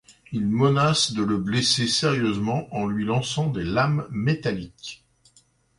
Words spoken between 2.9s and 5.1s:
lançant des lames métalliques.